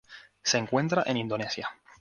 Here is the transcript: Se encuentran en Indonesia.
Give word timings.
Se 0.41 0.57
encuentran 0.57 1.03
en 1.05 1.17
Indonesia. 1.17 1.69